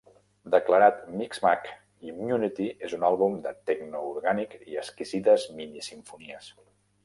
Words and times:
Declarat 0.53 1.03
"MixMag", 1.19 1.67
"Immunity" 2.13 2.67
és 2.89 2.97
un 2.99 3.05
àlbum 3.11 3.37
de 3.45 3.53
tecno 3.73 4.03
orgànic 4.15 4.59
i 4.73 4.83
exquisides 4.87 5.49
mini-simfonies. 5.61 6.53